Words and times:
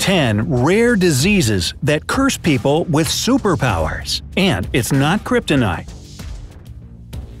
10 0.00 0.62
rare 0.64 0.96
diseases 0.96 1.74
that 1.82 2.06
curse 2.08 2.36
people 2.36 2.84
with 2.86 3.06
superpowers. 3.06 4.22
And 4.36 4.68
it's 4.72 4.92
not 4.92 5.20
kryptonite. 5.20 5.88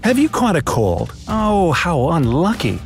Have 0.04 0.18
you 0.18 0.28
caught 0.28 0.56
a 0.56 0.62
cold? 0.62 1.12
Oh, 1.26 1.72
how 1.72 2.10
unlucky. 2.10 2.78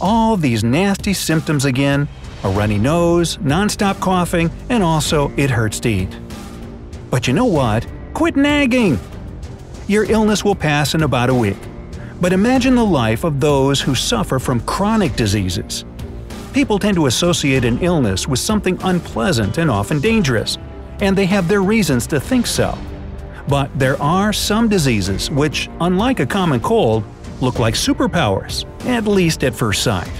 All 0.00 0.36
these 0.36 0.64
nasty 0.64 1.12
symptoms 1.12 1.64
again 1.64 2.08
a 2.44 2.50
runny 2.50 2.78
nose, 2.78 3.38
nonstop 3.38 4.00
coughing, 4.00 4.50
and 4.68 4.82
also 4.82 5.32
it 5.36 5.50
hurts 5.50 5.80
to 5.80 5.88
eat. 5.88 6.18
But 7.10 7.26
you 7.26 7.32
know 7.32 7.46
what? 7.46 7.86
Quit 8.14 8.36
nagging! 8.36 8.98
Your 9.88 10.04
illness 10.10 10.44
will 10.44 10.54
pass 10.54 10.94
in 10.94 11.02
about 11.02 11.30
a 11.30 11.34
week. 11.34 11.56
But 12.20 12.32
imagine 12.32 12.74
the 12.74 12.84
life 12.84 13.24
of 13.24 13.40
those 13.40 13.80
who 13.80 13.94
suffer 13.94 14.38
from 14.38 14.60
chronic 14.60 15.16
diseases. 15.16 15.84
People 16.56 16.78
tend 16.78 16.96
to 16.96 17.04
associate 17.04 17.66
an 17.66 17.78
illness 17.80 18.26
with 18.26 18.38
something 18.38 18.78
unpleasant 18.82 19.58
and 19.58 19.70
often 19.70 20.00
dangerous, 20.00 20.56
and 21.00 21.14
they 21.14 21.26
have 21.26 21.48
their 21.48 21.62
reasons 21.62 22.06
to 22.06 22.18
think 22.18 22.46
so. 22.46 22.78
But 23.46 23.68
there 23.78 24.00
are 24.00 24.32
some 24.32 24.66
diseases 24.66 25.30
which, 25.30 25.68
unlike 25.82 26.18
a 26.20 26.24
common 26.24 26.60
cold, 26.60 27.04
look 27.42 27.58
like 27.58 27.74
superpowers, 27.74 28.64
at 28.86 29.06
least 29.06 29.44
at 29.44 29.54
first 29.54 29.82
sight. 29.82 30.10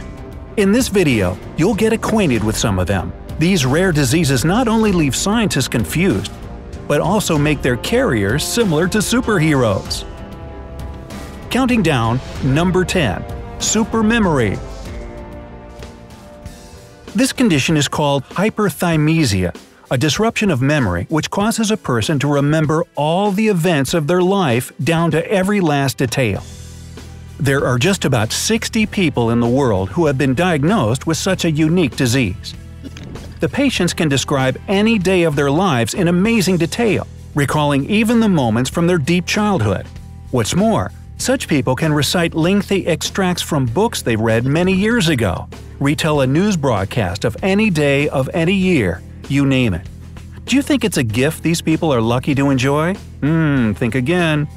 In 0.59 0.73
this 0.73 0.89
video, 0.89 1.39
you'll 1.57 1.75
get 1.75 1.95
acquainted 1.95 2.45
with 2.45 2.55
some 2.55 2.79
of 2.79 2.87
them. 2.87 3.15
These 3.39 3.65
rare 3.65 3.91
diseases 3.91 4.45
not 4.45 4.69
only 4.69 4.93
leave 4.93 5.17
scientists 5.17 5.69
confused, 5.69 6.31
but 6.87 7.01
also 7.01 7.39
make 7.39 7.63
their 7.63 7.79
carriers 7.79 8.45
similar 8.45 8.89
to 8.89 8.99
superheroes. 8.99 10.05
Counting 11.49 11.83
down, 11.83 12.21
number 12.45 12.85
10. 12.85 13.23
Supermemory. 13.59 14.59
This 17.17 17.33
condition 17.33 17.79
is 17.79 17.89
called 17.89 18.25
hyperthymesia, 18.25 19.57
a 19.91 19.97
disruption 19.97 20.51
of 20.51 20.61
memory 20.61 21.07
which 21.09 21.31
causes 21.31 21.71
a 21.71 21.77
person 21.79 22.19
to 22.19 22.29
remember 22.29 22.85
all 22.95 23.33
the 23.33 23.49
events 23.49 23.95
of 23.95 24.07
their 24.07 24.21
life 24.21 24.71
down 24.85 25.13
to 25.13 25.27
every 25.27 25.63
last 25.63 25.97
detail. 25.97 26.43
There 27.41 27.65
are 27.65 27.79
just 27.79 28.05
about 28.05 28.33
60 28.33 28.85
people 28.85 29.31
in 29.31 29.41
the 29.41 29.49
world 29.49 29.89
who 29.89 30.05
have 30.05 30.19
been 30.19 30.35
diagnosed 30.35 31.07
with 31.07 31.17
such 31.17 31.47
a 31.47 31.51
unique 31.51 31.97
disease. 31.97 32.53
The 33.41 33.49
patients 33.49 33.95
can 33.95 34.11
describe 34.11 34.61
any 34.69 34.99
day 34.99 35.23
of 35.23 35.37
their 35.37 35.51
lives 35.51 35.95
in 35.95 36.09
amazing 36.09 36.59
detail, 36.59 37.07
recalling 37.35 37.89
even 37.89 38.21
the 38.21 38.29
moments 38.29 38.69
from 38.69 38.87
their 38.87 38.99
deep 38.99 39.25
childhood. 39.25 39.87
What's 40.33 40.55
more, 40.55 40.93
such 41.17 41.49
people 41.49 41.77
can 41.77 41.95
recite 41.95 42.35
lengthy 42.35 42.87
extracts 42.87 43.41
from 43.41 43.65
books 43.65 44.03
they 44.03 44.17
read 44.17 44.45
many 44.45 44.75
years 44.75 45.09
ago, 45.09 45.49
retell 45.81 46.21
a 46.21 46.27
news 46.27 46.57
broadcast 46.57 47.25
of 47.25 47.37
any 47.43 47.71
day 47.71 48.09
of 48.09 48.29
any 48.33 48.55
year, 48.55 49.03
you 49.29 49.47
name 49.47 49.75
it. 49.75 49.87
Do 50.45 50.57
you 50.57 50.63
think 50.63 50.85
it's 50.85 50.97
a 50.97 51.03
gift 51.03 51.43
these 51.43 51.61
people 51.61 51.93
are 51.93 52.01
lucky 52.01 52.35
to 52.37 52.51
enjoy? 52.51 52.95
Hmm, 53.21 53.73
think 53.73 53.95
again. 53.95 54.49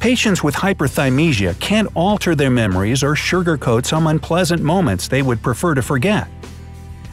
Patients 0.00 0.42
with 0.42 0.54
hyperthymesia 0.54 1.58
can't 1.60 1.88
alter 1.94 2.34
their 2.34 2.50
memories 2.50 3.02
or 3.02 3.14
sugarcoat 3.14 3.84
some 3.84 4.06
unpleasant 4.06 4.62
moments 4.62 5.08
they 5.08 5.22
would 5.22 5.42
prefer 5.42 5.74
to 5.74 5.82
forget. 5.82 6.28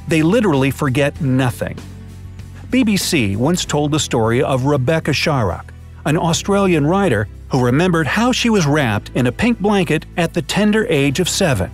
They 0.08 0.22
literally 0.22 0.72
forget 0.72 1.20
nothing. 1.20 1.78
BBC 2.70 3.36
once 3.36 3.66
told 3.66 3.92
the 3.92 4.00
story 4.00 4.42
of 4.42 4.66
Rebecca 4.66 5.12
Sharrock, 5.12 5.66
an 6.06 6.18
Australian 6.18 6.86
writer 6.86 7.28
who 7.50 7.64
remembered 7.64 8.08
how 8.08 8.32
she 8.32 8.50
was 8.50 8.66
wrapped 8.66 9.12
in 9.16 9.28
a 9.28 9.32
pink 9.32 9.60
blanket 9.60 10.06
at 10.18 10.34
the 10.34 10.42
tender 10.42 10.86
age 10.88 11.20
of 11.20 11.28
seven. 11.28 11.72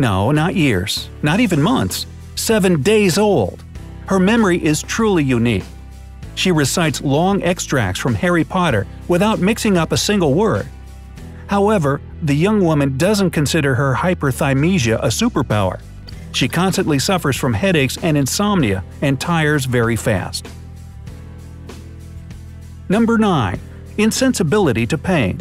No, 0.00 0.32
not 0.32 0.54
years, 0.54 1.08
not 1.22 1.40
even 1.40 1.62
months, 1.62 2.06
seven 2.34 2.82
days 2.82 3.18
old. 3.18 3.62
Her 4.06 4.18
memory 4.18 4.62
is 4.64 4.82
truly 4.82 5.22
unique 5.22 5.64
she 6.40 6.52
recites 6.52 7.02
long 7.02 7.42
extracts 7.42 8.00
from 8.00 8.14
Harry 8.14 8.44
Potter 8.44 8.86
without 9.08 9.40
mixing 9.40 9.76
up 9.76 9.92
a 9.92 9.96
single 9.98 10.32
word. 10.32 10.66
However, 11.48 12.00
the 12.22 12.34
young 12.34 12.64
woman 12.64 12.96
doesn't 12.96 13.32
consider 13.32 13.74
her 13.74 13.94
hyperthymesia 13.94 14.98
a 15.02 15.08
superpower. 15.08 15.80
She 16.32 16.48
constantly 16.48 16.98
suffers 16.98 17.36
from 17.36 17.52
headaches 17.52 17.98
and 18.02 18.16
insomnia 18.16 18.82
and 19.02 19.20
tires 19.20 19.66
very 19.66 19.96
fast. 19.96 20.48
Number 22.88 23.18
9. 23.18 23.60
Insensibility 23.98 24.86
to 24.86 24.96
pain. 24.96 25.40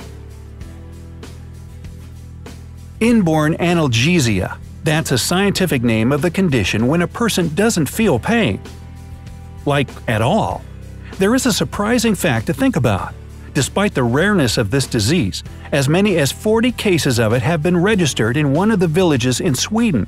Inborn 2.99 3.53
analgesia. 3.55 4.57
That's 4.83 5.11
a 5.11 5.17
scientific 5.17 5.83
name 5.83 6.11
of 6.11 6.21
the 6.21 6.31
condition 6.31 6.87
when 6.87 7.01
a 7.01 7.07
person 7.07 7.53
doesn't 7.55 7.85
feel 7.85 8.19
pain. 8.19 8.61
Like, 9.65 9.87
at 10.09 10.21
all. 10.21 10.63
There 11.17 11.33
is 11.33 11.45
a 11.45 11.53
surprising 11.53 12.13
fact 12.13 12.47
to 12.47 12.53
think 12.53 12.75
about. 12.75 13.13
Despite 13.53 13.93
the 13.93 14.03
rareness 14.03 14.57
of 14.57 14.69
this 14.69 14.85
disease, 14.85 15.43
as 15.71 15.87
many 15.87 16.17
as 16.17 16.31
40 16.31 16.73
cases 16.73 17.19
of 17.19 17.31
it 17.31 17.41
have 17.41 17.63
been 17.63 17.77
registered 17.77 18.35
in 18.35 18.53
one 18.53 18.69
of 18.69 18.79
the 18.79 18.87
villages 18.87 19.39
in 19.39 19.55
Sweden. 19.55 20.05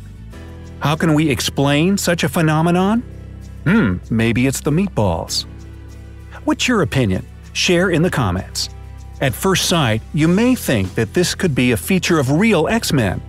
How 0.80 0.96
can 0.96 1.14
we 1.14 1.30
explain 1.30 1.98
such 1.98 2.24
a 2.24 2.30
phenomenon? 2.30 3.04
Hmm, 3.64 3.98
maybe 4.10 4.48
it's 4.48 4.62
the 4.62 4.72
meatballs. 4.72 5.46
What's 6.44 6.68
your 6.68 6.82
opinion? 6.82 7.26
Share 7.54 7.90
in 7.90 8.02
the 8.02 8.10
comments. 8.10 8.70
At 9.22 9.36
first 9.36 9.70
sight, 9.70 10.02
you 10.16 10.28
may 10.28 10.56
think 10.56 10.96
that 10.96 11.14
this 11.14 11.36
could 11.36 11.54
be 11.54 11.72
a 11.72 11.78
feature 11.78 12.18
of 12.18 12.32
real 12.32 12.68
X-Men. 12.68 13.22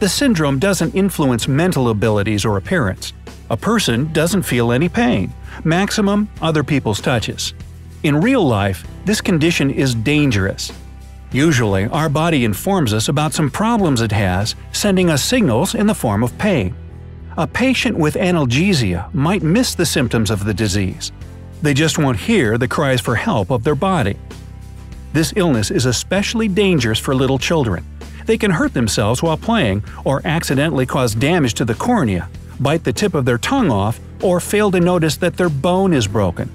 The 0.00 0.08
syndrome 0.08 0.58
doesn't 0.58 0.96
influence 0.96 1.46
mental 1.46 1.90
abilities 1.90 2.44
or 2.44 2.56
appearance. 2.56 3.12
A 3.48 3.56
person 3.56 4.12
doesn't 4.12 4.42
feel 4.42 4.72
any 4.72 4.88
pain, 4.88 5.32
maximum 5.62 6.28
other 6.42 6.64
people's 6.64 7.00
touches. 7.00 7.54
In 8.02 8.20
real 8.20 8.44
life, 8.44 8.84
this 9.04 9.20
condition 9.20 9.70
is 9.70 9.94
dangerous. 9.94 10.72
Usually, 11.30 11.84
our 11.86 12.08
body 12.08 12.44
informs 12.44 12.92
us 12.92 13.08
about 13.08 13.32
some 13.32 13.48
problems 13.48 14.00
it 14.00 14.10
has, 14.10 14.56
sending 14.72 15.10
us 15.10 15.22
signals 15.22 15.76
in 15.76 15.86
the 15.86 15.94
form 15.94 16.24
of 16.24 16.36
pain. 16.38 16.74
A 17.38 17.46
patient 17.46 17.96
with 17.96 18.14
analgesia 18.14 19.14
might 19.14 19.44
miss 19.44 19.76
the 19.76 19.86
symptoms 19.86 20.32
of 20.32 20.44
the 20.44 20.54
disease. 20.54 21.12
They 21.62 21.72
just 21.72 21.98
won't 21.98 22.18
hear 22.18 22.58
the 22.58 22.66
cries 22.66 23.00
for 23.00 23.14
help 23.14 23.50
of 23.50 23.62
their 23.62 23.76
body. 23.76 24.16
This 25.16 25.32
illness 25.34 25.70
is 25.70 25.86
especially 25.86 26.46
dangerous 26.46 26.98
for 26.98 27.14
little 27.14 27.38
children. 27.38 27.86
They 28.26 28.36
can 28.36 28.50
hurt 28.50 28.74
themselves 28.74 29.22
while 29.22 29.38
playing 29.38 29.82
or 30.04 30.20
accidentally 30.26 30.84
cause 30.84 31.14
damage 31.14 31.54
to 31.54 31.64
the 31.64 31.74
cornea, 31.74 32.28
bite 32.60 32.84
the 32.84 32.92
tip 32.92 33.14
of 33.14 33.24
their 33.24 33.38
tongue 33.38 33.70
off, 33.70 33.98
or 34.22 34.40
fail 34.40 34.70
to 34.72 34.78
notice 34.78 35.16
that 35.16 35.38
their 35.38 35.48
bone 35.48 35.94
is 35.94 36.06
broken. 36.06 36.50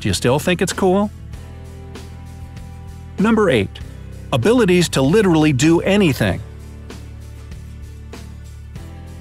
Do 0.00 0.08
you 0.08 0.12
still 0.12 0.38
think 0.38 0.60
it's 0.60 0.74
cool? 0.74 1.10
Number 3.18 3.48
8. 3.48 3.66
Abilities 4.30 4.90
to 4.90 5.00
literally 5.00 5.54
do 5.54 5.80
anything. 5.80 6.42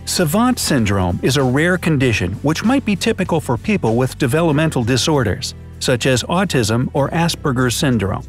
Savant 0.03 0.59
syndrome 0.59 1.18
is 1.24 1.38
a 1.38 1.44
rare 1.44 1.78
condition 1.78 2.34
which 2.44 2.66
might 2.66 2.84
be 2.84 2.97
typical 2.97 3.40
for 3.40 3.56
people 3.58 3.96
with 3.96 4.18
developmental 4.18 4.84
disorders, 4.84 5.56
such 5.80 6.06
as 6.06 6.24
autism 6.24 6.90
or 6.91 7.09
Asperger's 7.12 7.74
syndrome. 7.74 8.25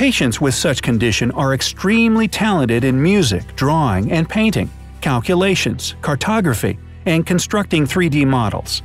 Patients 0.00 0.40
with 0.40 0.54
such 0.54 0.80
condition 0.80 1.30
are 1.32 1.52
extremely 1.52 2.26
talented 2.26 2.84
in 2.84 3.02
music, 3.02 3.54
drawing, 3.54 4.10
and 4.10 4.26
painting, 4.26 4.70
calculations, 5.02 5.94
cartography, 6.00 6.78
and 7.04 7.26
constructing 7.26 7.84
3D 7.84 8.26
models. 8.26 8.80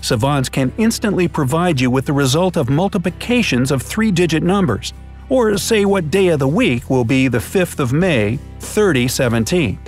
Savants 0.00 0.48
can 0.48 0.72
instantly 0.78 1.28
provide 1.28 1.78
you 1.78 1.90
with 1.90 2.06
the 2.06 2.14
result 2.14 2.56
of 2.56 2.70
multiplications 2.70 3.70
of 3.70 3.82
three-digit 3.82 4.42
numbers, 4.42 4.94
or 5.28 5.58
say 5.58 5.84
what 5.84 6.10
day 6.10 6.28
of 6.28 6.38
the 6.38 6.48
week 6.48 6.88
will 6.88 7.04
be 7.04 7.28
the 7.28 7.36
5th 7.36 7.78
of 7.78 7.92
May, 7.92 8.38
3017. 8.60 9.78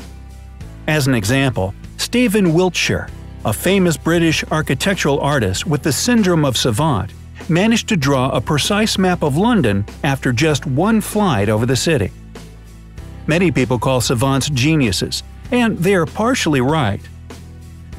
As 0.87 1.07
an 1.07 1.15
example, 1.15 1.75
Stephen 1.97 2.53
Wiltshire, 2.53 3.09
a 3.47 3.55
famous 3.55 3.97
British 3.97 4.45
architectural 4.51 5.19
artist 5.21 5.67
with 5.67 5.83
the 5.83 5.93
syndrome 5.93 6.45
of 6.45 6.59
savant, 6.59 7.11
managed 7.49 7.89
to 7.89 7.97
draw 7.97 8.31
a 8.31 8.41
precise 8.41 8.99
map 8.99 9.23
of 9.23 9.37
London 9.37 9.85
after 10.05 10.33
just 10.33 10.67
one 10.67 11.01
flight 11.01 11.49
over 11.49 11.67
the 11.67 11.77
city. 11.77 12.11
Many 13.27 13.51
people 13.51 13.79
call 13.79 14.01
savants 14.01 14.51
geniuses, 14.51 15.23
and 15.51 15.79
they 15.79 15.95
are 15.95 16.07
partially 16.07 16.61
right. 16.61 17.01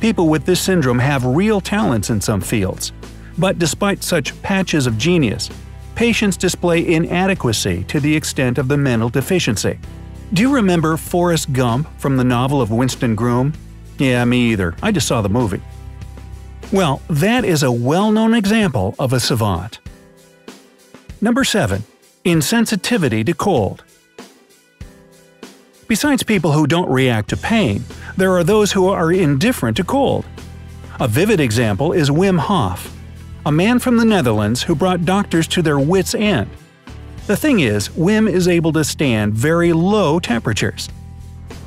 People 0.02 0.28
with 0.28 0.46
this 0.46 0.60
syndrome 0.60 1.00
have 1.00 1.26
real 1.26 1.62
talents 1.62 2.10
in 2.10 2.20
some 2.20 2.42
fields. 2.42 2.92
But 3.38 3.58
despite 3.58 4.04
such 4.04 4.40
patches 4.42 4.86
of 4.86 4.98
genius, 4.98 5.50
patients 5.96 6.38
display 6.38 6.94
inadequacy 6.94 7.84
to 7.86 8.00
the 8.00 8.16
extent 8.16 8.58
of 8.58 8.68
the 8.68 8.78
mental 8.78 9.10
deficiency. 9.10 9.80
Do 10.34 10.42
you 10.42 10.54
remember 10.54 10.98
Forrest 10.98 11.54
Gump 11.54 11.88
from 12.00 12.18
the 12.18 12.24
novel 12.24 12.62
of 12.62 12.72
Winston 12.72 13.16
Groom? 13.16 13.54
Yeah, 13.98 14.26
me 14.26 14.52
either. 14.52 14.76
I 14.82 14.92
just 14.92 15.08
saw 15.08 15.22
the 15.22 15.30
movie. 15.30 15.62
Well, 16.72 17.02
that 17.10 17.46
is 17.46 17.64
a 17.64 17.72
well-known 17.72 18.34
example 18.34 18.96
of 18.98 19.14
a 19.14 19.20
savant. 19.20 19.80
Number 21.22 21.44
7. 21.44 21.84
Insensitivity 22.26 23.26
to 23.26 23.34
cold. 23.34 23.84
Besides 25.88 26.24
people 26.24 26.54
who 26.54 26.66
don't 26.66 26.90
react 26.90 27.30
to 27.30 27.38
pain, 27.38 27.84
there 28.18 28.32
are 28.32 28.44
those 28.44 28.72
who 28.72 28.88
are 28.88 29.12
indifferent 29.12 29.78
to 29.78 29.84
cold. 29.84 30.26
A 31.00 31.08
vivid 31.08 31.40
example 31.40 31.92
is 31.92 32.10
Wim 32.10 32.40
Hof, 32.40 32.96
a 33.46 33.52
man 33.52 33.80
from 33.80 33.98
the 33.98 34.06
Netherlands 34.06 34.64
who 34.64 34.76
brought 34.76 35.06
doctors 35.06 35.48
to 35.50 35.62
their 35.62 35.80
wits' 35.80 36.16
end. 36.16 36.50
The 37.28 37.38
thing 37.38 37.60
is, 37.60 37.90
Wim 37.90 38.30
is 38.30 38.48
able 38.48 38.74
to 38.74 38.84
stand 38.84 39.34
very 39.34 39.74
low 39.74 40.20
temperatures. 40.20 40.90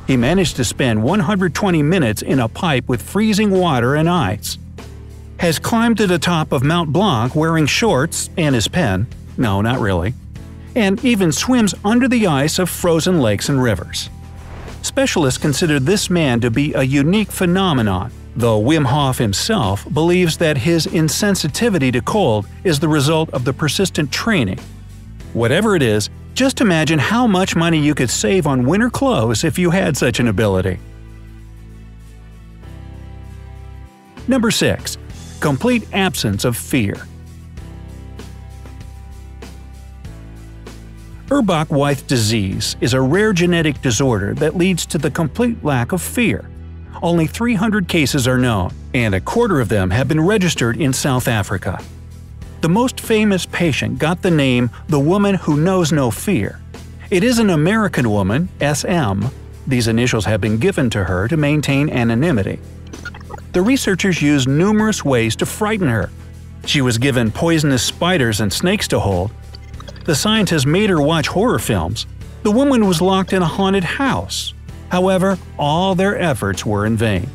He 0.07 0.17
managed 0.17 0.57
to 0.57 0.65
spend 0.65 1.03
120 1.03 1.83
minutes 1.83 2.23
in 2.23 2.41
a 2.41 2.49
pipe 2.49 2.89
with 2.89 3.03
freezing 3.03 3.51
water 3.51 3.95
and 3.95 4.09
ice. 4.09 4.59
Has 5.38 5.59
climbed 5.59 5.99
to 5.99 6.06
the 6.06 6.19
top 6.19 6.50
of 6.50 6.62
Mount 6.62 6.93
Blanc 6.93 7.35
wearing 7.35 7.67
shorts 7.67 8.31
and 8.37 8.55
his 8.55 8.69
pen– 8.69 9.06
no, 9.37 9.61
not 9.61 9.81
really– 9.81 10.15
and 10.75 11.03
even 11.05 11.33
swims 11.33 11.75
under 11.85 12.09
the 12.09 12.27
ice 12.27 12.59
of 12.59 12.71
frozen 12.71 13.21
lakes 13.21 13.49
and 13.49 13.62
rivers. 13.62 14.11
Specialists 14.83 15.38
consider 15.38 15.81
this 15.81 16.09
man 16.09 16.41
to 16.41 16.50
be 16.50 16.73
a 16.75 16.83
unique 16.83 17.31
phenomenon, 17.31 18.12
though 18.37 18.61
Wim 18.61 18.85
Hof 18.87 19.19
himself 19.19 19.87
believes 19.93 20.37
that 20.38 20.59
his 20.59 20.87
insensitivity 20.87 21.93
to 21.93 22.00
cold 22.00 22.47
is 22.65 22.79
the 22.79 22.88
result 22.88 23.31
of 23.31 23.44
the 23.44 23.53
persistent 23.53 24.12
training. 24.12 24.61
Whatever 25.33 25.77
it 25.77 25.83
is, 25.83 26.09
just 26.35 26.61
imagine 26.61 26.99
how 26.99 27.27
much 27.27 27.56
money 27.56 27.79
you 27.79 27.94
could 27.94 28.11
save 28.11 28.47
on 28.47 28.67
winter 28.67 28.91
clothes 28.91 29.44
if 29.44 29.59
you 29.59 29.71
had 29.71 29.97
such 29.97 30.21
an 30.21 30.29
ability. 30.29 30.79
Number 34.29 34.50
6. 34.50 34.99
Complete 35.41 35.87
absence 35.93 36.44
of 36.44 36.56
fear. 36.56 37.06
Urbach-Wiethe 41.29 42.06
disease 42.06 42.77
is 42.81 42.94
a 42.94 43.00
rare 43.00 43.33
genetic 43.33 43.83
disorder 43.83 44.33
that 44.35 44.56
leads 44.56 44.87
to 44.87 44.99
the 44.99 45.11
complete 45.11 45.62
lack 45.65 45.93
of 45.93 46.00
fear. 46.00 46.49
Only 47.03 47.27
300 47.27 47.88
cases 47.88 48.27
are 48.27 48.38
known, 48.38 48.71
and 48.94 49.15
a 49.15 49.21
quarter 49.21 49.61
of 49.61 49.69
them 49.69 49.91
have 49.91 50.09
been 50.09 50.21
registered 50.21 50.81
in 50.81 50.93
South 50.93 51.29
Africa. 51.29 51.83
The 52.62 52.69
most 52.69 53.00
famous 53.00 53.44
patient 53.44 53.99
got 53.99 54.23
the 54.23 54.31
name 54.31 54.71
the 54.88 55.00
woman 55.00 55.35
who 55.35 55.56
knows 55.56 55.93
no 55.93 56.11
fear. 56.11 56.61
It 57.11 57.23
is 57.23 57.38
an 57.38 57.50
American 57.50 58.09
woman, 58.09 58.49
SM. 58.61 59.27
These 59.67 59.88
initials 59.88 60.25
have 60.25 60.41
been 60.41 60.59
given 60.59 60.88
to 60.91 61.05
her 61.05 61.29
to 61.29 61.37
maintain 61.37 61.91
anonymity. 61.91 62.61
The 63.56 63.62
researchers 63.62 64.20
used 64.20 64.50
numerous 64.50 65.03
ways 65.03 65.35
to 65.37 65.47
frighten 65.47 65.88
her. 65.88 66.11
She 66.67 66.82
was 66.82 66.99
given 66.99 67.31
poisonous 67.31 67.82
spiders 67.82 68.43
and 68.43 68.53
snakes 68.53 68.87
to 68.88 69.00
hold, 69.00 69.31
the 70.05 70.14
scientists 70.14 70.67
made 70.67 70.91
her 70.91 71.00
watch 71.00 71.29
horror 71.29 71.58
films. 71.58 72.06
The 72.43 72.50
woman 72.50 72.87
was 72.87 73.00
locked 73.00 73.32
in 73.32 73.41
a 73.41 73.47
haunted 73.47 73.82
house. 73.82 74.53
However, 74.91 75.38
all 75.58 75.94
their 75.94 76.19
efforts 76.19 76.67
were 76.67 76.85
in 76.85 76.99
vain. 76.99 77.31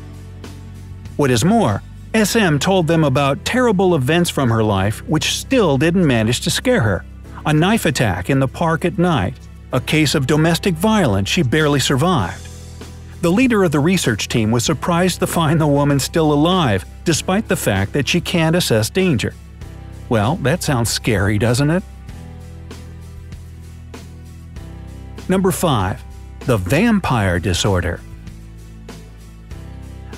What 1.16 1.32
is 1.32 1.44
more, 1.44 1.82
SM 2.14 2.58
told 2.58 2.86
them 2.86 3.02
about 3.02 3.44
terrible 3.44 3.96
events 3.96 4.30
from 4.30 4.48
her 4.48 4.62
life 4.62 5.00
which 5.08 5.34
still 5.34 5.76
didn't 5.76 6.06
manage 6.06 6.42
to 6.42 6.50
scare 6.50 6.82
her. 6.82 7.04
A 7.46 7.52
knife 7.52 7.84
attack 7.84 8.30
in 8.30 8.38
the 8.38 8.46
park 8.46 8.84
at 8.84 8.96
night, 8.96 9.34
a 9.72 9.80
case 9.80 10.14
of 10.14 10.28
domestic 10.28 10.74
violence 10.74 11.28
she 11.28 11.42
barely 11.42 11.80
survived. 11.80 12.46
The 13.22 13.30
leader 13.30 13.62
of 13.62 13.70
the 13.70 13.78
research 13.78 14.26
team 14.26 14.50
was 14.50 14.64
surprised 14.64 15.20
to 15.20 15.28
find 15.28 15.60
the 15.60 15.66
woman 15.66 16.00
still 16.00 16.32
alive, 16.32 16.84
despite 17.04 17.46
the 17.46 17.54
fact 17.54 17.92
that 17.92 18.08
she 18.08 18.20
can't 18.20 18.56
assess 18.56 18.90
danger. 18.90 19.32
Well, 20.08 20.34
that 20.42 20.64
sounds 20.64 20.90
scary, 20.90 21.38
doesn't 21.38 21.70
it? 21.70 21.84
Number 25.28 25.52
5. 25.52 26.02
The 26.40 26.56
Vampire 26.56 27.38
Disorder 27.38 28.00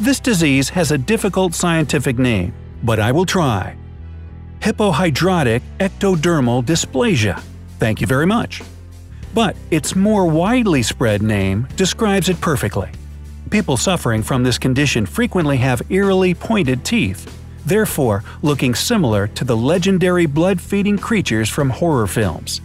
This 0.00 0.18
disease 0.18 0.70
has 0.70 0.90
a 0.90 0.96
difficult 0.96 1.54
scientific 1.54 2.18
name, 2.18 2.54
but 2.82 2.98
I 2.98 3.12
will 3.12 3.26
try. 3.26 3.76
Hypohidrotic 4.60 5.60
ectodermal 5.78 6.64
dysplasia. 6.64 7.38
Thank 7.78 8.00
you 8.00 8.06
very 8.06 8.26
much. 8.26 8.62
But 9.34 9.56
its 9.70 9.96
more 9.96 10.26
widely 10.26 10.82
spread 10.82 11.20
name 11.20 11.66
describes 11.76 12.28
it 12.28 12.40
perfectly. 12.40 12.90
People 13.50 13.76
suffering 13.76 14.22
from 14.22 14.42
this 14.42 14.58
condition 14.58 15.04
frequently 15.06 15.56
have 15.58 15.82
eerily 15.90 16.34
pointed 16.34 16.84
teeth, 16.84 17.28
therefore 17.66 18.22
looking 18.42 18.74
similar 18.74 19.26
to 19.28 19.44
the 19.44 19.56
legendary 19.56 20.26
blood-feeding 20.26 20.98
creatures 20.98 21.48
from 21.48 21.70
horror 21.70 22.06
films. 22.06 22.60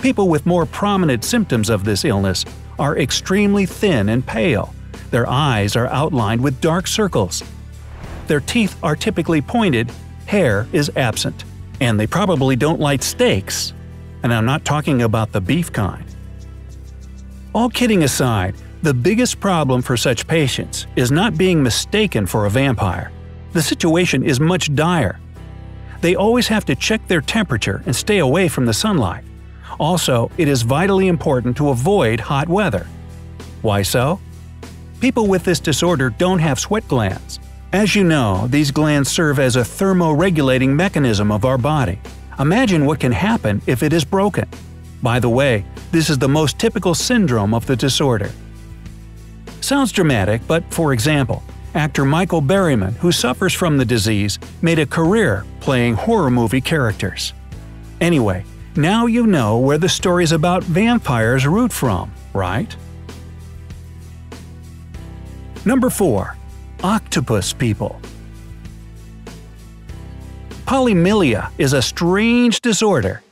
People 0.00 0.28
with 0.28 0.46
more 0.46 0.66
prominent 0.66 1.24
symptoms 1.24 1.70
of 1.70 1.84
this 1.84 2.04
illness 2.04 2.44
are 2.78 2.98
extremely 2.98 3.66
thin 3.66 4.10
and 4.10 4.24
pale. 4.24 4.74
Their 5.10 5.28
eyes 5.28 5.74
are 5.74 5.88
outlined 5.88 6.42
with 6.42 6.60
dark 6.60 6.86
circles. 6.86 7.42
Their 8.26 8.40
teeth 8.40 8.76
are 8.82 8.94
typically 8.94 9.40
pointed, 9.40 9.90
hair 10.26 10.68
is 10.72 10.92
absent. 10.96 11.44
And 11.80 11.98
they 11.98 12.06
probably 12.06 12.56
don't 12.56 12.80
like 12.80 13.02
steaks. 13.02 13.72
And 14.22 14.32
I'm 14.32 14.44
not 14.44 14.64
talking 14.64 15.02
about 15.02 15.32
the 15.32 15.40
beef 15.40 15.72
kind. 15.72 16.04
All 17.54 17.68
kidding 17.68 18.02
aside, 18.02 18.54
the 18.82 18.94
biggest 18.94 19.40
problem 19.40 19.82
for 19.82 19.96
such 19.96 20.26
patients 20.26 20.86
is 20.96 21.10
not 21.10 21.36
being 21.36 21.62
mistaken 21.62 22.26
for 22.26 22.46
a 22.46 22.50
vampire. 22.50 23.10
The 23.52 23.62
situation 23.62 24.22
is 24.22 24.38
much 24.38 24.74
dire. 24.74 25.18
They 26.00 26.14
always 26.14 26.46
have 26.48 26.64
to 26.66 26.76
check 26.76 27.06
their 27.08 27.20
temperature 27.20 27.82
and 27.86 27.96
stay 27.96 28.18
away 28.18 28.48
from 28.48 28.66
the 28.66 28.74
sunlight. 28.74 29.24
Also, 29.80 30.30
it 30.38 30.48
is 30.48 30.62
vitally 30.62 31.08
important 31.08 31.56
to 31.56 31.70
avoid 31.70 32.20
hot 32.20 32.48
weather. 32.48 32.86
Why 33.62 33.82
so? 33.82 34.20
People 35.00 35.26
with 35.26 35.44
this 35.44 35.60
disorder 35.60 36.10
don't 36.10 36.38
have 36.38 36.60
sweat 36.60 36.86
glands. 36.88 37.40
As 37.72 37.94
you 37.94 38.04
know, 38.04 38.46
these 38.48 38.70
glands 38.70 39.10
serve 39.10 39.38
as 39.38 39.56
a 39.56 39.60
thermoregulating 39.60 40.70
mechanism 40.70 41.30
of 41.30 41.44
our 41.44 41.58
body. 41.58 42.00
Imagine 42.38 42.86
what 42.86 43.00
can 43.00 43.10
happen 43.10 43.60
if 43.66 43.82
it 43.82 43.92
is 43.92 44.04
broken. 44.04 44.48
By 45.02 45.18
the 45.18 45.28
way, 45.28 45.64
this 45.90 46.08
is 46.08 46.18
the 46.18 46.28
most 46.28 46.58
typical 46.58 46.94
syndrome 46.94 47.52
of 47.52 47.66
the 47.66 47.74
disorder. 47.74 48.30
Sounds 49.60 49.90
dramatic, 49.90 50.40
but 50.46 50.62
for 50.72 50.92
example, 50.92 51.42
actor 51.74 52.04
Michael 52.04 52.40
Berryman, 52.40 52.94
who 52.94 53.10
suffers 53.10 53.52
from 53.52 53.76
the 53.76 53.84
disease, 53.84 54.38
made 54.62 54.78
a 54.78 54.86
career 54.86 55.44
playing 55.60 55.94
horror 55.94 56.30
movie 56.30 56.60
characters. 56.60 57.32
Anyway, 58.00 58.44
now 58.76 59.06
you 59.06 59.26
know 59.26 59.58
where 59.58 59.78
the 59.78 59.88
stories 59.88 60.30
about 60.30 60.62
vampires 60.62 61.44
root 61.44 61.72
from, 61.72 62.12
right? 62.34 62.74
Number 65.64 65.90
4. 65.90 66.36
Octopus 66.84 67.52
People 67.52 68.00
Polymelia 70.68 71.50
is 71.56 71.72
a 71.72 71.80
strange 71.80 72.60
disorder. 72.60 73.22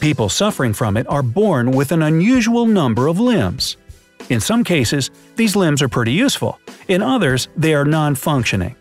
People 0.00 0.28
suffering 0.28 0.72
from 0.72 0.96
it 0.96 1.06
are 1.08 1.22
born 1.22 1.70
with 1.70 1.92
an 1.92 2.02
unusual 2.02 2.66
number 2.66 3.06
of 3.06 3.20
limbs. 3.20 3.76
In 4.28 4.40
some 4.40 4.64
cases, 4.64 5.08
these 5.36 5.54
limbs 5.54 5.82
are 5.82 5.88
pretty 5.88 6.10
useful, 6.10 6.58
in 6.88 7.00
others, 7.00 7.46
they 7.56 7.74
are 7.74 7.84
non 7.84 8.16
functioning. 8.16 8.74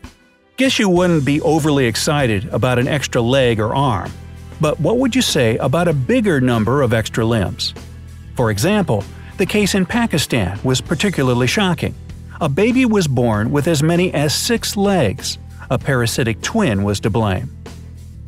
Guess 0.58 0.80
you 0.80 0.90
wouldn't 0.90 1.24
be 1.24 1.40
overly 1.42 1.86
excited 1.86 2.50
about 2.52 2.80
an 2.80 2.88
extra 2.88 3.22
leg 3.22 3.60
or 3.60 3.76
arm, 3.76 4.12
but 4.60 4.80
what 4.80 4.98
would 4.98 5.16
you 5.16 5.22
say 5.22 5.58
about 5.58 5.88
a 5.88 5.94
bigger 5.94 6.42
number 6.42 6.82
of 6.82 6.94
extra 6.94 7.24
limbs? 7.24 7.76
For 8.36 8.50
example, 8.50 9.04
the 9.38 9.46
case 9.46 9.76
in 9.76 9.86
Pakistan 9.86 10.60
was 10.64 10.82
particularly 10.82 11.46
shocking. 11.46 11.94
A 12.42 12.50
baby 12.50 12.88
was 12.88 13.08
born 13.08 13.52
with 13.52 13.68
as 13.68 13.84
many 13.84 14.12
as 14.16 14.34
six 14.34 14.76
legs. 14.76 15.38
A 15.70 15.78
parasitic 15.78 16.42
twin 16.42 16.82
was 16.82 17.00
to 17.02 17.12
blame. 17.12 17.59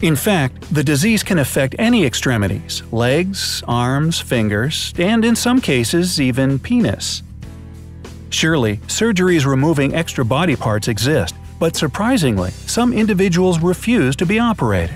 In 0.01 0.15
fact, 0.15 0.73
the 0.73 0.83
disease 0.83 1.21
can 1.21 1.37
affect 1.37 1.75
any 1.77 2.05
extremities– 2.05 2.81
legs, 2.91 3.63
arms, 3.67 4.19
fingers, 4.19 4.93
and 4.97 5.23
in 5.23 5.35
some 5.35 5.61
cases 5.61 6.19
even 6.19 6.57
penis. 6.57 7.21
Surely, 8.31 8.77
surgeries 8.87 9.45
removing 9.45 9.93
extra 9.93 10.25
body 10.25 10.55
parts 10.55 10.87
exist, 10.87 11.35
but 11.59 11.75
surprisingly, 11.75 12.49
some 12.49 12.93
individuals 12.93 13.59
refuse 13.59 14.15
to 14.15 14.25
be 14.25 14.39
operated. 14.39 14.95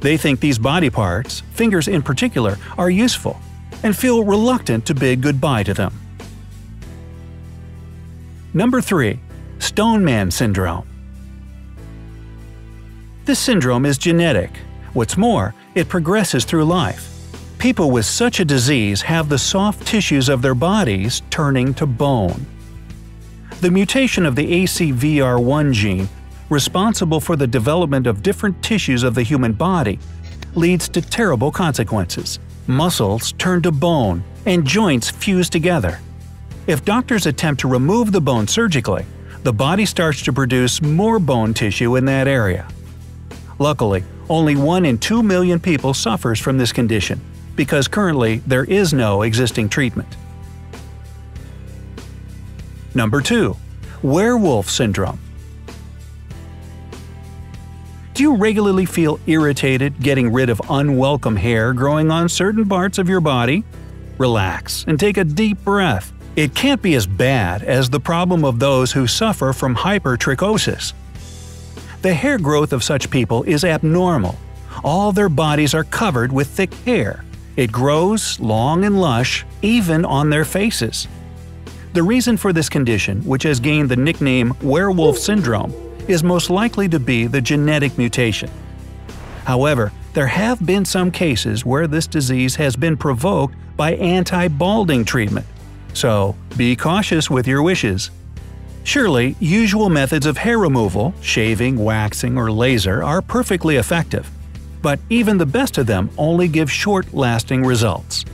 They 0.00 0.16
think 0.16 0.40
these 0.40 0.58
body 0.58 0.88
parts, 0.88 1.40
fingers 1.52 1.86
in 1.86 2.00
particular, 2.00 2.56
are 2.78 2.88
useful, 2.88 3.38
and 3.82 3.94
feel 3.94 4.24
reluctant 4.24 4.86
to 4.86 4.94
bid 4.94 5.20
goodbye 5.20 5.64
to 5.64 5.74
them. 5.74 5.92
Number 8.54 8.80
3. 8.80 9.20
Stoneman 9.58 10.30
Syndrome 10.30 10.86
This 13.26 13.38
syndrome 13.38 13.84
is 13.84 13.98
genetic. 13.98 14.56
What's 14.94 15.18
more, 15.18 15.54
it 15.74 15.88
progresses 15.90 16.46
through 16.46 16.64
life. 16.64 17.12
People 17.58 17.90
with 17.90 18.06
such 18.06 18.40
a 18.40 18.44
disease 18.44 19.02
have 19.02 19.28
the 19.28 19.38
soft 19.38 19.86
tissues 19.86 20.30
of 20.30 20.40
their 20.40 20.54
bodies 20.54 21.20
turning 21.28 21.74
to 21.74 21.86
bone. 21.86 22.46
The 23.60 23.70
mutation 23.70 24.24
of 24.24 24.36
the 24.36 24.64
ACVR1 24.64 25.72
gene 25.72 26.08
responsible 26.48 27.20
for 27.20 27.36
the 27.36 27.46
development 27.46 28.06
of 28.06 28.22
different 28.22 28.62
tissues 28.62 29.02
of 29.02 29.14
the 29.14 29.22
human 29.22 29.52
body, 29.52 29.98
leads 30.54 30.88
to 30.88 31.00
terrible 31.00 31.50
consequences. 31.50 32.38
Muscles 32.66 33.32
turn 33.32 33.62
to 33.62 33.72
bone, 33.72 34.22
and 34.46 34.64
joints 34.64 35.10
fuse 35.10 35.50
together. 35.50 35.98
If 36.66 36.84
doctors 36.84 37.26
attempt 37.26 37.60
to 37.62 37.68
remove 37.68 38.12
the 38.12 38.20
bone 38.20 38.46
surgically, 38.48 39.04
the 39.42 39.52
body 39.52 39.86
starts 39.86 40.22
to 40.22 40.32
produce 40.32 40.82
more 40.82 41.18
bone 41.18 41.54
tissue 41.54 41.96
in 41.96 42.04
that 42.06 42.26
area. 42.26 42.66
Luckily, 43.58 44.04
only 44.28 44.56
1 44.56 44.84
in 44.84 44.98
2 44.98 45.22
million 45.22 45.60
people 45.60 45.94
suffers 45.94 46.38
from 46.38 46.58
this 46.58 46.72
condition, 46.72 47.20
because 47.54 47.88
currently 47.88 48.38
there 48.46 48.64
is 48.64 48.92
no 48.92 49.22
existing 49.22 49.68
treatment. 49.68 50.16
Number 52.94 53.20
2. 53.20 53.56
Werewolf 54.02 54.68
Syndrome 54.68 55.18
Do 58.14 58.22
you 58.22 58.36
regularly 58.36 58.84
feel 58.84 59.20
irritated 59.26 60.00
getting 60.00 60.32
rid 60.32 60.50
of 60.50 60.60
unwelcome 60.68 61.36
hair 61.36 61.72
growing 61.72 62.10
on 62.10 62.28
certain 62.28 62.68
parts 62.68 62.98
of 62.98 63.08
your 63.08 63.20
body? 63.20 63.64
Relax 64.18 64.84
and 64.86 64.98
take 64.98 65.16
a 65.16 65.24
deep 65.24 65.62
breath. 65.64 66.12
It 66.36 66.54
can't 66.54 66.82
be 66.82 66.94
as 66.94 67.06
bad 67.06 67.62
as 67.62 67.88
the 67.88 68.00
problem 68.00 68.44
of 68.44 68.58
those 68.58 68.92
who 68.92 69.06
suffer 69.06 69.52
from 69.52 69.74
hypertrichosis. 69.74 70.92
The 72.06 72.14
hair 72.14 72.38
growth 72.38 72.72
of 72.72 72.84
such 72.84 73.10
people 73.10 73.42
is 73.42 73.64
abnormal. 73.64 74.38
All 74.84 75.10
their 75.10 75.28
bodies 75.28 75.74
are 75.74 75.82
covered 75.82 76.30
with 76.30 76.46
thick 76.46 76.72
hair. 76.72 77.24
It 77.56 77.72
grows 77.72 78.38
long 78.38 78.84
and 78.84 79.00
lush, 79.00 79.44
even 79.60 80.04
on 80.04 80.30
their 80.30 80.44
faces. 80.44 81.08
The 81.94 82.04
reason 82.04 82.36
for 82.36 82.52
this 82.52 82.68
condition, 82.68 83.22
which 83.22 83.42
has 83.42 83.58
gained 83.58 83.88
the 83.88 83.96
nickname 83.96 84.54
werewolf 84.62 85.18
syndrome, 85.18 85.74
is 86.06 86.22
most 86.22 86.48
likely 86.48 86.88
to 86.90 87.00
be 87.00 87.26
the 87.26 87.40
genetic 87.40 87.98
mutation. 87.98 88.50
However, 89.44 89.90
there 90.12 90.28
have 90.28 90.64
been 90.64 90.84
some 90.84 91.10
cases 91.10 91.66
where 91.66 91.88
this 91.88 92.06
disease 92.06 92.54
has 92.54 92.76
been 92.76 92.96
provoked 92.96 93.56
by 93.76 93.94
anti-balding 93.96 95.06
treatment, 95.06 95.46
so 95.92 96.36
be 96.56 96.76
cautious 96.76 97.28
with 97.28 97.48
your 97.48 97.64
wishes. 97.64 98.12
Surely, 98.86 99.34
usual 99.40 99.90
methods 99.90 100.26
of 100.26 100.38
hair 100.38 100.60
removal, 100.60 101.12
shaving, 101.20 101.76
waxing, 101.76 102.38
or 102.38 102.52
laser, 102.52 103.02
are 103.02 103.20
perfectly 103.20 103.78
effective. 103.78 104.30
But 104.80 105.00
even 105.10 105.38
the 105.38 105.44
best 105.44 105.76
of 105.76 105.88
them 105.88 106.08
only 106.16 106.46
give 106.46 106.70
short-lasting 106.70 107.64
results. 107.64 108.24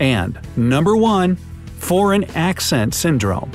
And 0.00 0.40
number 0.56 0.96
1. 0.96 1.36
Foreign 1.76 2.24
Accent 2.34 2.94
Syndrome 2.94 3.52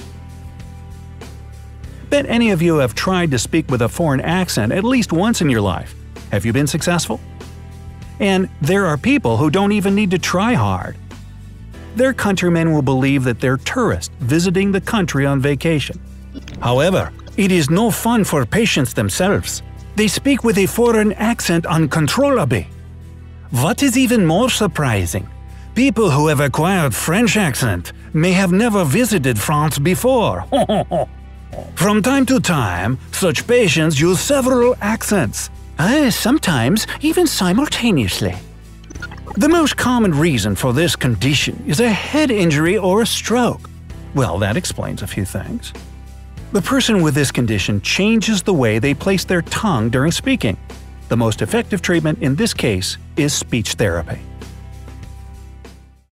Bet 2.12 2.28
any 2.28 2.52
of 2.52 2.62
you 2.62 2.78
have 2.78 2.94
tried 2.94 3.32
to 3.32 3.40
speak 3.40 3.72
with 3.72 3.82
a 3.82 3.90
foreign 3.90 4.22
accent 4.22 4.72
at 4.72 4.84
least 4.84 5.12
once 5.12 5.42
in 5.42 5.50
your 5.50 5.62
life. 5.62 5.96
Have 6.32 6.46
you 6.46 6.54
been 6.54 6.68
successful? 6.68 7.20
And 8.20 8.50
there 8.62 8.86
are 8.86 8.98
people 8.98 9.38
who 9.38 9.50
don't 9.50 9.72
even 9.72 9.96
need 9.96 10.12
to 10.12 10.20
try 10.20 10.54
hard 10.54 10.96
their 11.96 12.14
countrymen 12.14 12.74
will 12.74 12.82
believe 12.82 13.24
that 13.24 13.40
they're 13.40 13.58
tourists 13.58 14.14
visiting 14.20 14.72
the 14.72 14.82
country 14.82 15.26
on 15.26 15.42
vacation. 15.42 16.00
However, 16.62 17.12
it 17.38 17.52
is 17.52 17.70
no 17.70 17.92
fun 17.92 18.24
for 18.24 18.46
patients 18.46 18.94
themselves. 18.94 19.62
They 19.96 20.08
speak 20.08 20.44
with 20.44 20.58
a 20.58 20.66
foreign 20.66 21.14
accent 21.14 21.66
uncontrollably. 21.66 22.68
What 23.52 23.84
is 23.84 23.98
even 23.98 24.26
more 24.26 24.50
surprising, 24.50 25.28
people 25.76 26.10
who 26.10 26.28
have 26.28 26.40
acquired 26.40 26.96
French 26.96 27.36
accent 27.36 27.94
may 28.14 28.32
have 28.32 28.52
never 28.52 28.86
visited 28.86 29.38
France 29.38 29.78
before. 29.80 30.46
From 31.76 32.02
time 32.02 32.26
to 32.28 32.40
time, 32.40 32.98
such 33.12 33.46
patients 33.46 34.00
use 34.00 34.22
several 34.22 34.76
accents, 34.82 35.50
uh, 35.80 36.10
sometimes 36.10 36.88
even 37.02 37.28
simultaneously. 37.28 38.36
The 39.36 39.48
most 39.48 39.78
common 39.78 40.12
reason 40.14 40.56
for 40.56 40.74
this 40.74 40.98
condition 40.98 41.64
is 41.66 41.80
a 41.80 41.90
head 41.90 42.32
injury 42.32 42.78
or 42.78 43.02
a 43.02 43.06
stroke. 43.06 43.70
Well, 44.14 44.38
that 44.40 44.58
explains 44.58 45.04
a 45.04 45.08
few 45.08 45.24
things. 45.24 45.72
The 46.52 46.62
person 46.62 47.02
with 47.02 47.16
this 47.16 47.32
condition 47.32 47.80
changes 47.80 48.44
the 48.44 48.54
way 48.54 48.78
they 48.78 48.94
place 48.94 49.24
their 49.24 49.42
tongue 49.44 49.90
during 49.90 50.12
speaking. 50.12 50.58
The 51.08 51.16
most 51.16 51.42
effective 51.42 51.82
treatment 51.82 52.22
in 52.22 52.36
this 52.36 52.54
case 52.54 52.98
is 53.16 53.34
speech 53.34 53.76
therapy. 53.76 54.20